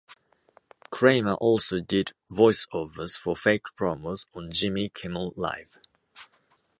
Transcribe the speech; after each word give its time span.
Cramer 0.89 1.35
also 1.35 1.79
did 1.79 2.13
voiceovers 2.31 3.15
for 3.15 3.35
fake 3.35 3.65
promos 3.79 4.25
on 4.33 4.49
Jimmy 4.49 4.89
Kimmel 4.89 5.31
Live! 5.37 5.77